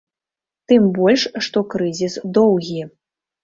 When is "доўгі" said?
2.41-2.81